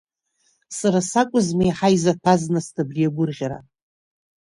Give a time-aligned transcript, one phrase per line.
[0.77, 3.59] Са сакәызма еиҳа изаҭәаз, нас, абри агәырӷьара?